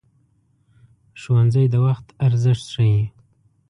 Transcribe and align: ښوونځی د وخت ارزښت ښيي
ښوونځی 1.21 1.65
د 1.73 1.75
وخت 1.85 2.07
ارزښت 2.25 2.65
ښيي 2.73 3.01